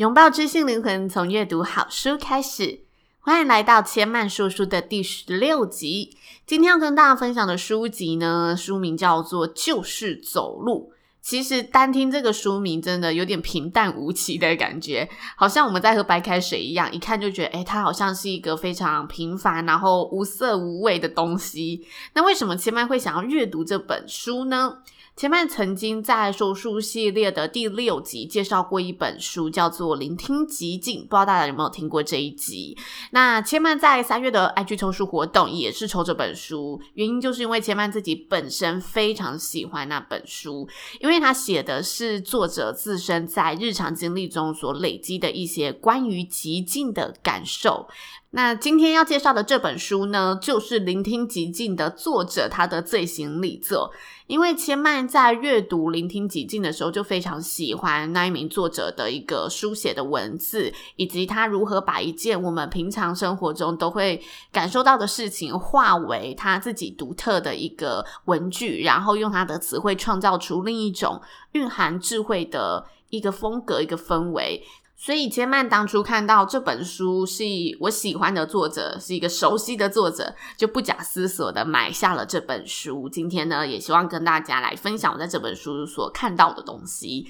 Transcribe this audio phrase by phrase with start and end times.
[0.00, 2.84] 拥抱知性灵魂，从阅读好书开始。
[3.18, 6.16] 欢迎来到千嫚说书的第十六集。
[6.46, 10.94] 今天要跟大家分享的书籍呢，书名叫做《就是走路》。
[11.20, 21.86] 其实单听这个书名，真的有点平淡无奇的感觉，好像我们在喝白开水一样，一看就觉得，诶，它好像是一个非常平凡，然后无色无味的东西。
[22.14, 24.78] 那为什么千嫚会想要阅读这本书呢？
[25.20, 32.74] 千嫚曾经在说书系列的第六集介绍过一本书，叫做《聆听极境》，不知道大家有没有听过这一集？
[33.10, 40.66] 那千曼在三月的 IG 抽书活动也是抽这本书，原因就是因为千曼自己本身非常喜欢那本书，
[41.00, 47.86] 因为他写的是作者自身在日常经历中所累积的一些关于极境的感受。
[48.32, 53.90] 那今天要介绍的这本书呢，就是《聆听极静》的作者他的最新力作。
[54.28, 71.20] 因为千曼在阅读《聆听极静》的时候，就非常喜欢那一名作者的一个书写的文字，以及他如何把一件我们平常生活中都会感受到的事情，化为他自己独特的一个文句，然后用他的词汇创造出另一种
[71.52, 74.62] 蕴含智慧的一个风格、一个氛围。
[75.02, 77.42] 所以杰曼当初看到这本书是
[77.80, 83.08] 我喜欢的作者，是一个熟悉的作者，就不假思索的买下了这本书。
[83.08, 87.26] 今天呢，也希望跟大家来分享我在这本书所看到的东西。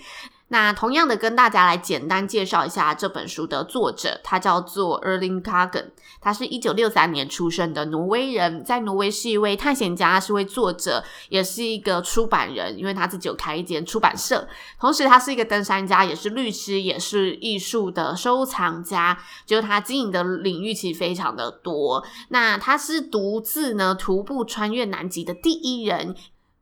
[0.53, 5.85] 那同样的，跟大家来简单介绍一下这本书的作者，他叫做 Erling Kagge，
[6.21, 14.49] 他是一九六三年出生的挪威人，在挪威是一位探险家，是位作者，也是一个出版人，因为他自己有开一间出版社。
[14.81, 19.17] 同时，他是一个登山家，也是律师，也是艺术的收藏家，
[19.47, 22.05] 就是他经营的领域其实非常的多。
[22.31, 26.17] 那他是独自呢徒步穿越南极的第一人。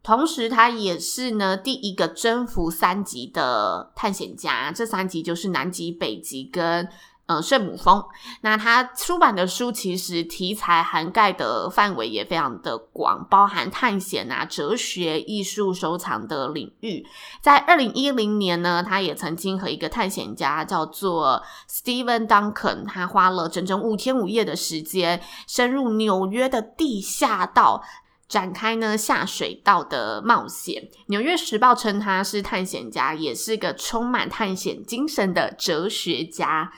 [0.08, 4.72] 同时，他也是呢第一个征服三极的探险家。
[4.72, 6.88] 这三极就是南极、北极跟
[7.26, 8.02] 呃圣母峰。
[8.41, 17.06] 那他出版的书其实题材涵盖的范围也非常的广，包含探险啊、哲学、艺术、收藏的领域。
[17.42, 27.84] 在二零一零年呢，他也曾经和一个探险家叫做 Steven Duncan，他花了整整五天五夜的时间，深入纽约的地下道。
[28.28, 36.71] 展开呢下水道的冒险，《纽约时报》称他是探险家，也是个充满探险精神的哲学家。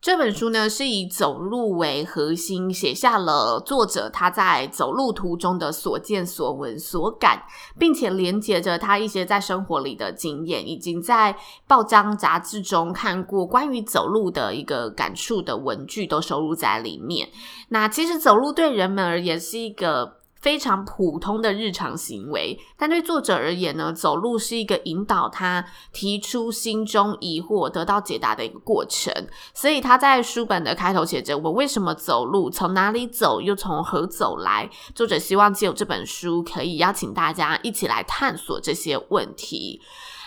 [0.00, 7.44] 这本书呢是以走路为核心，写下了作者他在走路途中的所见所闻所感，
[7.78, 11.36] 并且连接着他一些在生活里的经验，以及在
[11.68, 17.28] 报章杂志中看过关于走路的一个感触的文句都收录在里面。
[17.68, 20.21] 那其实走路对人们而言是一个。
[20.42, 29.14] 非常普通的日常行为，但对作者而言呢，走路是一个引导他提出心中疑惑、得到解答的一个过程。
[29.54, 32.50] 所以他在书本的开头写着：“我为什么走路？
[32.50, 33.40] 从哪里走？
[33.40, 39.80] 又从何走来？”作者希望借由这本书，可以邀请大家一起来探索这些问题。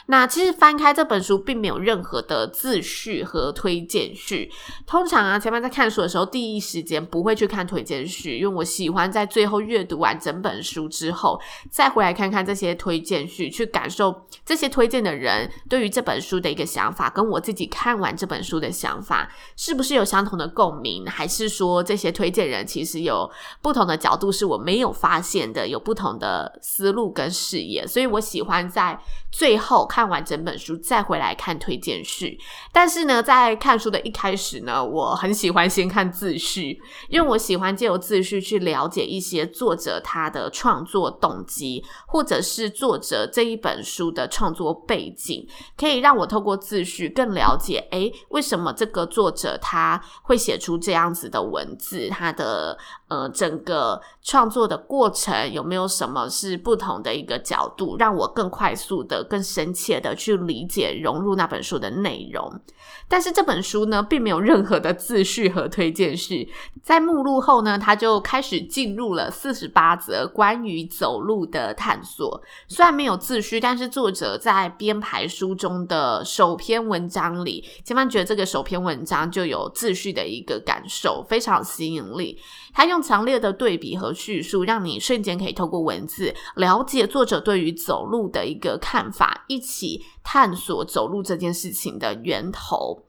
[0.07, 4.51] 那其实翻开这本书，并没有任何的自序和推荐序。
[4.85, 19.27] 通常啊，前面在看书的时候，第一时间不会去看推荐序，因为我喜欢在最后阅读完整本书之后，再回来看看这些推荐序，去感受这些推荐的人对于这本书的一个想法，跟我自己看完这本书的想法
[19.57, 23.27] 是不是有相同的共鸣，还是说这些推荐人其实有
[23.59, 27.87] 不同的角度是我没有发现的，有不同的思路跟视野。
[27.87, 28.99] 所以我喜欢在
[29.31, 29.89] 最后。
[29.95, 32.37] 看完整本书再回来看推荐序，
[32.73, 36.77] 但是呢，在看书的一开始呢，我很喜欢先看自序，
[37.07, 45.47] 因为我喜欢借由自序去了解一些作者他的创作动机，或者是作者这一本书的创作背景，
[45.77, 52.77] 可以让我透过自序更了解，诶，为什么这个作者他会写出这样子的文字，他的
[53.07, 62.61] 呃，整个创作的过程有没有什么是不同的一个角度，让我更快速的、更深切的去理解、融入那本书的内容。
[63.07, 66.49] 但是这本书呢，并没有任何的自序和推荐序。
[66.81, 72.41] 在目录后呢，他就开始进入了四十八则关于走路的探索。
[72.67, 82.39] 虽然没有自序，但是作者在编排书中的首篇文章里，千万觉得这个首篇文章就有自序的一个感受，非常有吸引力。
[82.73, 93.03] 他用强烈的对比和叙述，让你瞬间可以透过文字了解作者对于走路的一个看法，一起起探索走路这件事情的源头。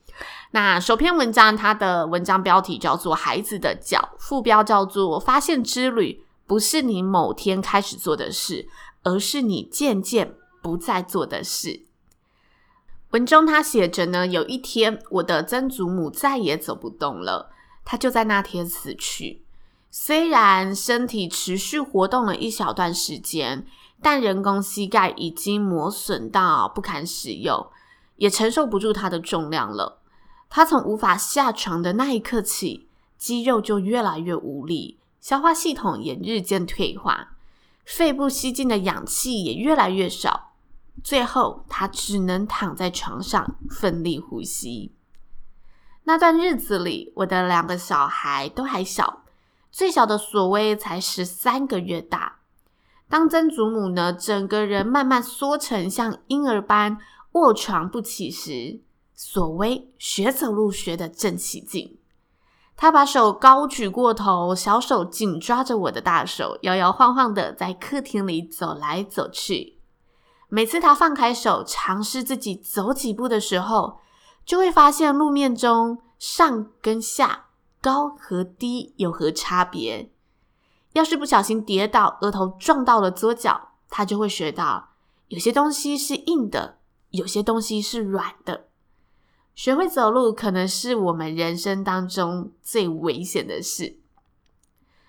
[0.53, 8.67] 那首篇文章，它的文章标题叫做《孩子的脚》，副标叫做《发现之旅》，不是你某天开始做的事，
[9.03, 11.83] 而是你渐渐不再做的事。
[13.11, 17.51] 文中他写着呢，有一天，我的曾祖母再也走不动了，
[17.85, 19.43] 她就在那天死去。
[19.91, 23.67] 虽然身体持续活动了一小段时间，
[24.03, 27.67] 但人工膝盖已经磨损到不堪使用，
[28.17, 30.01] 也承受不住它的重量了。
[30.49, 32.89] 他从无法下床的那一刻起，
[33.19, 37.31] 肌肉就越来越无力，消化系统也日渐退化，
[37.85, 40.53] 肺部吸进的氧气也越来越少。
[41.03, 44.95] 最后，他只能躺在床上奋力呼吸。
[46.05, 49.25] 那段日子里，我的两个小孩都还小。
[49.73, 52.36] 最小的索威才十三个月大。
[53.09, 56.99] 当曾祖母呢，整个人慢慢缩成像婴儿般
[57.33, 58.81] 卧床不起时，
[59.15, 61.99] 所谓学走路学得正起劲。
[62.77, 69.79] 他把手高举过头，小手紧抓着我的大手，摇摇晃晃的在客厅里走来走去。
[70.49, 73.99] 每次他放开手，尝试自己走几步的时候，
[74.45, 77.45] 就会发现路面中上跟下。
[77.81, 80.11] 高和低有何差别？
[80.97, 84.95] 要是不小心跌倒，额头撞到了左脚，他就会学到
[85.29, 86.79] 有些东西是硬的，
[87.11, 88.69] 有些东西是软的。
[89.55, 93.99] 学会走路可能是我们人生当中最危险的事。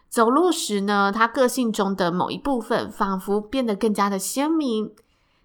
[0.09, 4.93] 走路时呢，他个性中的某一部分仿佛变得更加的鲜明，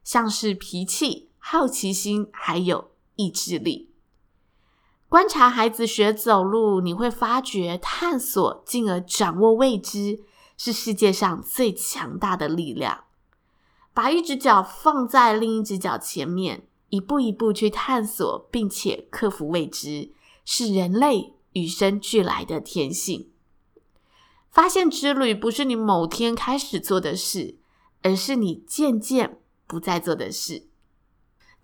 [0.02, 3.90] 像是脾气、好奇心，还有意志力。
[5.08, 10.20] 观察孩子学走路，你会发觉探索进而掌握未知
[10.64, 13.02] 是世界上最强大的力量。
[13.92, 20.12] 把一只脚放在另一只脚前面，一步一步去探索，并且克服未知，
[20.44, 23.32] 是人类与生俱来的天性。
[24.52, 27.56] 发现之旅不是你某天开始做的事，
[28.02, 30.68] 而是你渐渐不再做的事。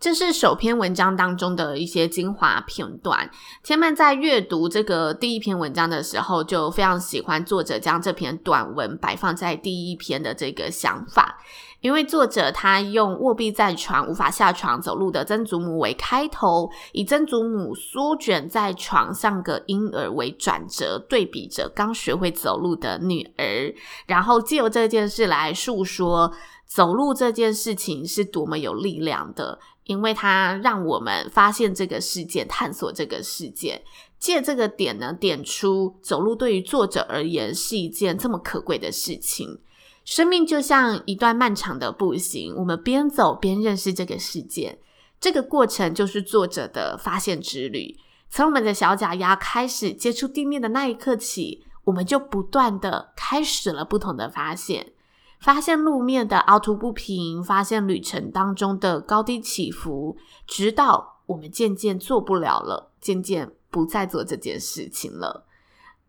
[0.01, 3.29] 这是首篇文章当中的一些精华片段。
[3.65, 11.39] 千曼在阅读这个第一篇文章的时候，就非常喜欢作者将这篇短文摆放在第一篇的这个想法，
[11.81, 23.75] 因为作者他用卧病在床、无法下床走路的曾祖母为开头，以曾祖母缩卷在床像个婴儿为转折，对比着刚学会走路的女儿，
[24.07, 26.33] 然后借由这件事来述说
[26.65, 29.59] 走路这件事情是多么有力量的。
[29.89, 33.83] 因为它让我们发现这个世界，探索这个世界，
[34.19, 39.59] 借这个点呢，点出走路对于作者而言是一件这么可贵的事情。
[40.05, 44.79] 生命就像一段漫长的步行，我们边走边认识这个世界。
[45.19, 47.97] 这个过程就是作者的发现之旅。
[48.29, 54.93] 从我们的小脚丫开始接触地面的那一刻起，我们就不断的开始了不同的发现。
[55.39, 65.47] 发现路面的凹凸不平，发现旅程当中的高低起伏，直到我们渐渐做不了了，渐渐不再做这件事情了。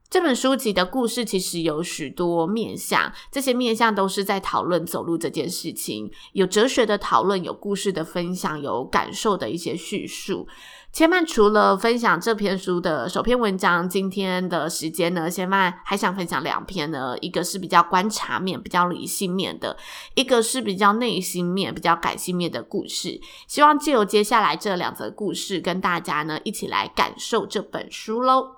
[0.09, 10.47] 这本书籍的故事其实有许多面向，这些面向都是在讨论走路这件事情，有哲学的讨论，有故事的分享，有感受的一些叙述。
[10.91, 19.77] 千曼除了分享这篇书的首篇文章，今天的时间呢，千曼还想分享两篇呢，一个是比较观察面、比较理性面的，
[20.15, 23.21] 一个是比较内心面、比较感性面的故事。
[23.45, 28.55] 希望借由接下来这两则故事，跟大家呢一起来感受这本书喽。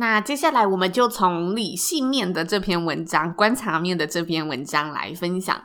[0.00, 5.64] 那接下来我们就从理性面的这篇文章、观察面的这篇文章来分享。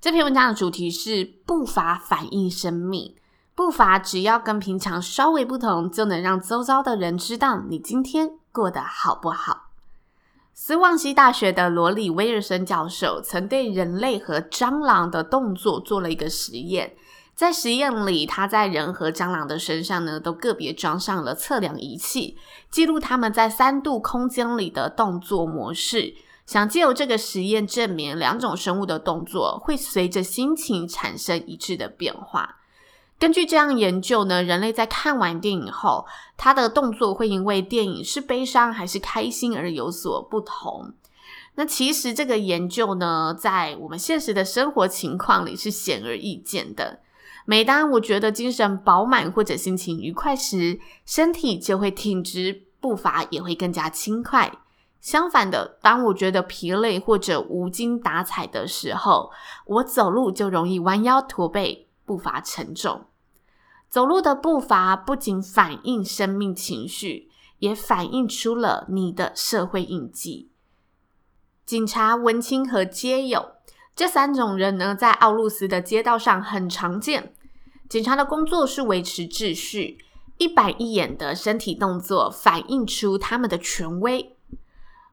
[0.00, 3.14] 这篇文章的主题是步伐反映生命。
[3.54, 9.68] 步伐只要跟平常稍微不同，就能让周遭的人知道你今天过得好不好。
[10.54, 16.96] 斯旺西大学的罗里威尔森教授曾对人类和蟑螂的动作做了一个实验，
[17.34, 22.36] 在实验里，他在人和蟑螂的身上呢，都个别装上了测量仪器，
[22.70, 26.14] 记录他们在三度空间里的动作模式，
[26.46, 32.60] 想借由这个实验证明两种生物的动作会随着心情产生一致的变化。
[33.18, 40.92] 根据这样研究呢，人类在看完电影后，他的动作会因为电影是悲伤还是开心而有所不同。
[41.56, 47.00] 那其实这个研究呢，在我们现实的生活情况里是显而易见的。
[47.46, 54.50] 每当我觉得精神饱满或者心情愉快时，身体就会挺直，步伐也会更加轻快。
[55.00, 59.30] 相反的，当我觉得疲累或者无精打采的时候，
[59.66, 63.04] 我走路就容易弯腰驼背，步伐沉重。
[63.90, 70.50] 走路的步伐不仅反映生命情绪，也反映出了你的社会印记。
[71.66, 73.53] 警察、文青和街友。
[73.96, 77.32] 这三种人呢，在奥路斯的街道上很常见。
[77.88, 79.98] 警察的工作是维持秩序，
[80.38, 84.36] 一板一眼的身体动作反映出他们的权威。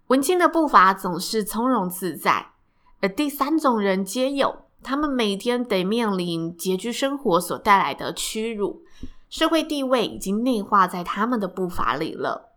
[0.08, 2.54] 文青的步伐总是从容自在，
[3.02, 8.82] 而第三种人皆有，他们每天得面临拮据生活所带来的屈辱，
[9.30, 12.56] 社会地位已经内化在他们的步伐里了。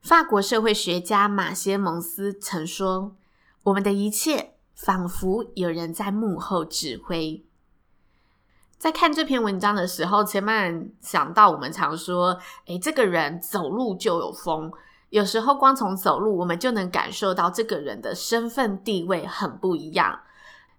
[0.00, 3.16] 法国社会学家马歇蒙斯曾说
[3.64, 7.44] ：“我们的一切。”仿佛有人在幕后指挥。
[8.78, 14.72] 在看这篇文章的时候，前面想到我们常说：“诶，这个人走路就有风。”
[15.10, 20.20] 有时候光从走路，我们就能感受到这个人的身份地位很不一样。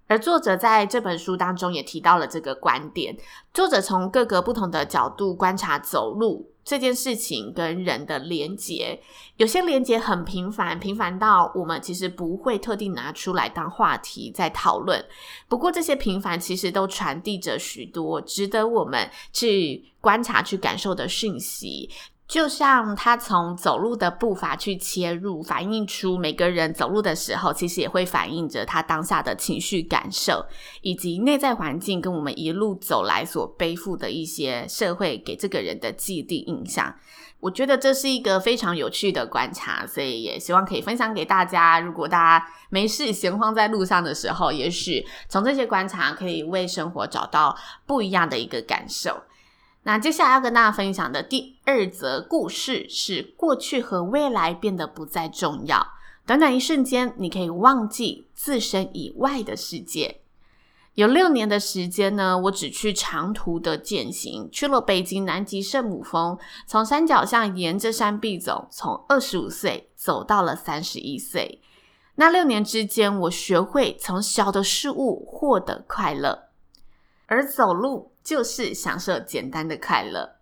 [0.10, 3.16] 而作者在这本书当中也提到了这个观点。
[3.54, 9.00] 作者从各个不同的角度观察走路这件事情跟人的连结，
[9.38, 15.04] 有些连结很平凡，平凡到我们其实不会特地拿出来当话题在讨论。
[15.48, 21.88] 不过这些平凡其实都传递着许多值得我们去观察、去感受的讯息。
[22.30, 30.46] 就像他从走路的步伐去切入，反映出每个人走路的时候，其实也会反映着他当下的情绪感受，
[30.82, 36.94] 以及内在环境跟我们一路走来所背负的一些社会给这个人的既定印象。
[37.40, 41.80] 我觉得这是一个非常有趣的观察，所以也希望可以分享给大家。
[41.80, 47.58] 如果大家没事闲晃在路上的时候，也许从这些观察可以为生活找到
[47.88, 49.24] 不一样的一个感受。
[49.84, 55.94] 那接下来要跟大家分享的第二则故事是：过去和未来变得不再重要。
[56.26, 60.22] 短短一瞬间，你可以忘记自身以外的世界。
[60.96, 71.62] 有六年的时间呢，我只去长途的健行，去了北京南极圣母峰，从山脚下沿着山壁走，从二十五岁走到了三十一岁。
[72.16, 76.50] 那六年之间，我学会从小的事物获得快乐，
[77.28, 78.12] 而走路。
[78.30, 80.36] 就是享受简单的快乐。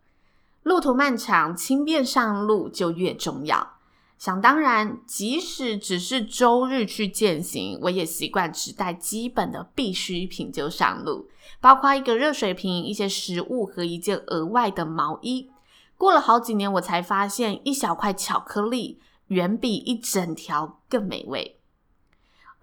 [0.63, 3.75] 路途漫长，轻便上路就越重要。
[4.17, 11.29] 想当然，即使只是周日去践行，我也习惯只带基本的必需品就上路，
[11.61, 15.49] 包括一个热水瓶、一些食物和一件额外的毛衣。
[15.95, 21.56] 过了好几年，我才发现，一小块巧克力远比一整条更美味。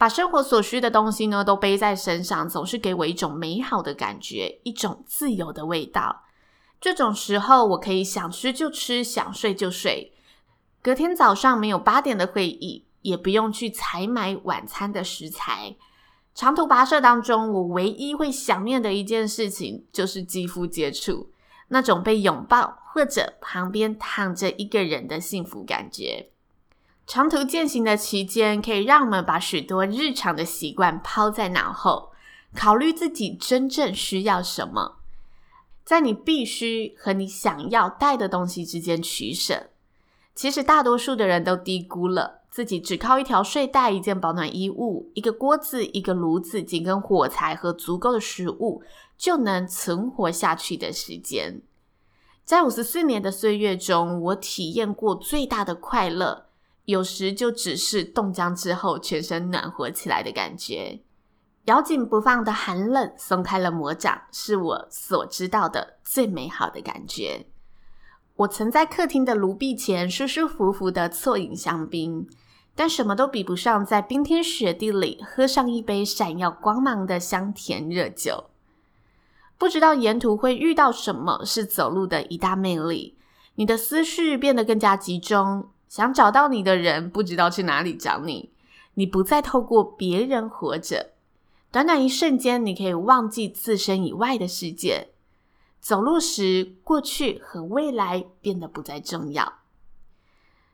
[0.05, 6.25] 把生活所需的东西呢，都背在身上，总是给我一种美好的感觉，一种自由的味道。
[6.79, 10.13] 这种时候，我可以想吃就吃，想睡就睡。
[10.83, 15.75] 隔天早上没有八点的会议，也不用去采买晚餐的食材。
[16.35, 21.31] 长途跋涉当中，我唯一会想念的一件事情，就是肌肤接触，
[21.69, 26.29] 那种被拥抱或者旁边躺着一个人的幸福感觉。
[27.07, 32.13] 长途健行的期间，可以让我们把许多日常的习惯抛在脑后，
[32.57, 34.97] 考虑自己真正需要什么，
[35.85, 39.69] 在你必须和你想要带的东西之间取舍。
[40.35, 48.83] 其实大多数的人都低估了自己只靠一条睡袋、一件保暖衣物、一个锅子、一个炉子、几根火柴和足够的食物
[49.19, 51.61] 就能存活下去的时间。
[52.45, 56.47] 在五十四年的岁月中，我体验过最大的快乐。
[56.87, 61.01] 有时就只是冻僵之后全身暖和起来的感觉，
[61.65, 67.47] 咬紧不放的寒冷松开了魔掌，是我所知道的最美好的感觉。
[68.37, 72.29] 我曾在客厅的炉壁前舒舒服服的啜饮香槟，
[72.75, 78.51] 但什么都比不上在冰天雪地里喝上一杯闪耀光芒的香甜热酒。
[79.57, 83.17] 不知道沿途会遇到什么，是走路的一大魅力。
[83.55, 85.71] 你的思绪变得更加集中。
[85.95, 88.51] 想找到你的人不知道去哪里找你，
[88.95, 91.13] 你不再透过别人活着。
[91.71, 95.11] 短短一瞬间，你可以忘记自身以外的世界。
[95.81, 99.61] 走路时，过去和未来变得不再重要。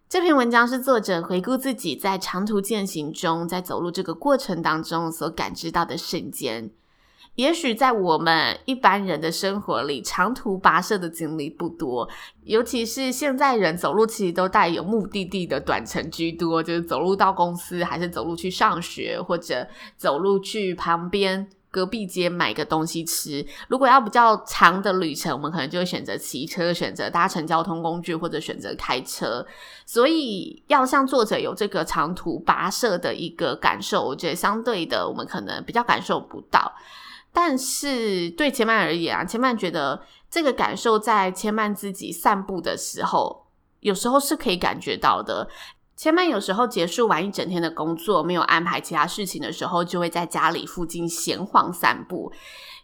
[0.08, 6.70] 这篇文章是作者回顾自己在长途践行中，在走路这个过程当中所感知到的瞬间。
[7.40, 12.06] 也许在我们一般人的生活里，长途跋涉的经历不多，
[12.44, 19.66] 尤其是现在人走路其实都带有目的地的短程居多，就是走路到公司，还是走路去上学，或者
[19.96, 23.42] 走路去旁边隔壁街买个东西吃。
[23.68, 29.46] 如果要比较长的旅程，我们可能就会选择骑车，选择搭乘交通工具，或者选择开车。
[29.86, 36.70] 所以要像作者有这个长途跋涉的一个感受，我觉得相对的，我们可能比较感受不到。
[37.32, 43.46] 但是对千曼而言啊，千曼觉得这个感受在千曼自己散步的时候，
[43.80, 45.48] 有时候是可以感觉到的。
[45.96, 52.32] 千曼有时候结束完一整天的工作，没有安排其他事情的时候，就会在家里附近闲晃散步。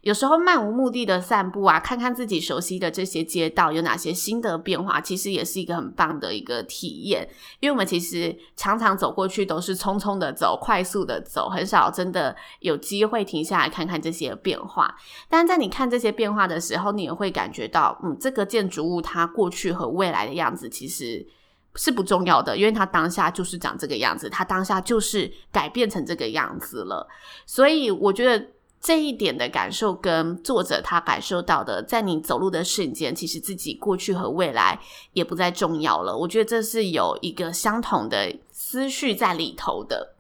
[0.07, 7.29] 有时候漫无目的的散步啊，看看自己熟悉的这些街道有哪些新的变化，其实也是一个很棒的一个体验。
[7.59, 14.95] 因为我们其实常常走过去都是匆匆的走，快速的走，很少真的有机会停下来看看这些变化。
[15.29, 21.27] 但在你看这些变化的时候，你也会感觉到，嗯，这个建筑物它过去和未来的样子其实
[21.75, 27.09] 是不重要的，因为它当下就是长这个样子，它当下就是改变成这个样子了。
[27.45, 28.51] 所以我觉得。
[28.87, 34.79] 这一点的感受跟作者他感受到的，在你走路的瞬间，其实自己过去和未来
[35.13, 36.17] 也不再重要了。
[36.17, 40.15] 我觉得这是有一个相同的思绪在里头的。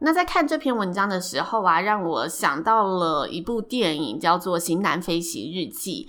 [0.00, 6.08] 那在看这篇文章的时候啊，让我想到了一部电影，叫做《型男飞行日记》。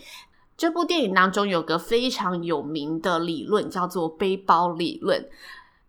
[0.57, 5.29] 这部电影当中有个非常有名的理论，叫做背包理论。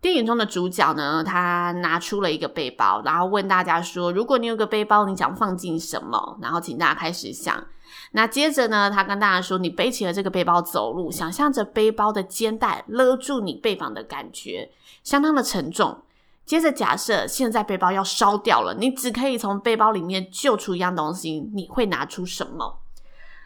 [0.05, 7.65] 电影中的主角呢，他拿出了一个背包，然后问大家说：“如果你有个背包，你想放进什么？”然后请大家开始想。
[8.11, 14.69] 那接着呢，他跟大家说：“你背起了这个背包走路，想象着背包的肩带勒住你背膀的感觉，
[15.03, 15.97] 相当的沉重。
[16.45, 22.81] 接着假设现在背包要烧掉了，你只可以从背包里面救出一样东西，你会拿出什么？”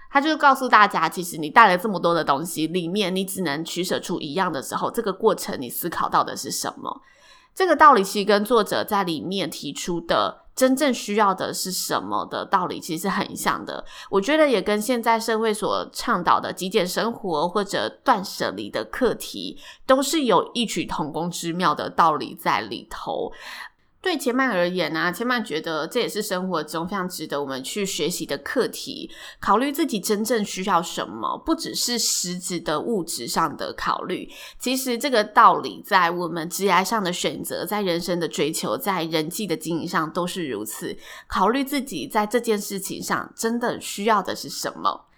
[0.10, 7.02] 他就告诉大家，其实你带了这么多的东西，里面你只能取舍出一样的时候，这个过程你思考到的是什么？
[7.56, 13.84] 这个道理其实跟作者在里面提出的真正需要的是什么的道理其实是很像的。
[14.10, 23.32] 我觉得也跟现在社会所倡导的极简生活或者断舍离的课题，都是有异曲同工之妙的道理在里头。
[24.02, 29.12] 对千曼而言呢、啊，千曼觉得这也是生活中非常值得我们去学习的课题。
[29.42, 34.30] 考虑自己真正需要什么，不只是实质的物质上的考虑。
[34.58, 40.98] 其实这个道理在我们职业上的选择，在人生的追求，在人际的经营上都是如此。
[41.28, 45.09] 考虑自己在这件事情上真的需要的是什么。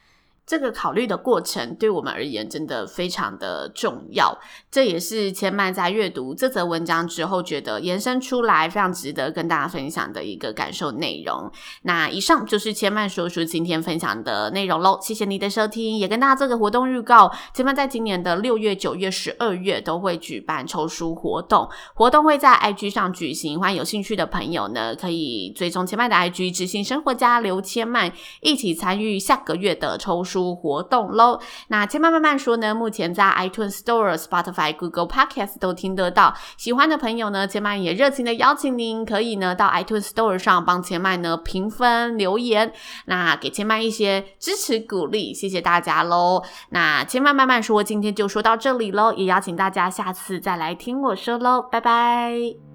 [0.45, 4.37] 这个考虑的过程对我们而言真的非常的重要，
[4.69, 11.49] 这也是千曼在阅读这则文章之后觉得延伸出来非常值得跟大家分享的一个感受内容。
[11.83, 30.30] 那以上就是千曼说书今天分享的内容喽，谢谢你的收听，也跟大家做个活动预告，千曼在今年的六月、九月、十二月都会举办抽书活动，活动会在 IG 上举行，欢迎有兴趣的朋友呢可以追踪千曼的 IG，知行生活家刘千曼一起参与下个月的抽书。
[30.55, 36.33] 活动喽，那千曼慢慢说呢，目前在 iTunes Store、Spotify、Google Podcast 都听得到。
[36.57, 42.71] 喜欢的朋友呢，千曼也热情的邀请您，可以呢到 iTunes Store 上帮千曼呢评分留言，
[43.05, 46.43] 那给千曼一些支持鼓励，谢谢大家喽。
[46.69, 52.70] 那千曼慢慢说，今天就说到这里喽，也邀请大家下次再来听我说喽，拜拜。